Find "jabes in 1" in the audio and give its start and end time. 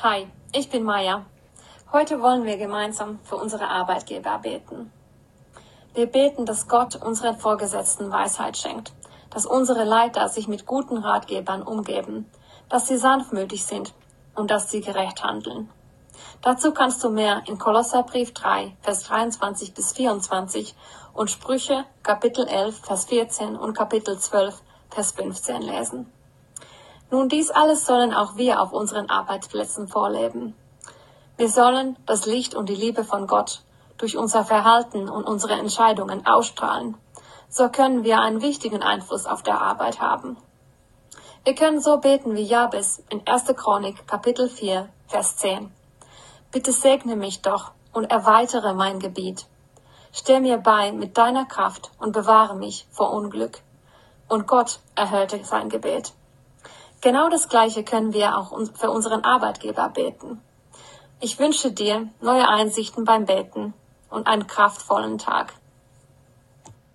42.42-43.44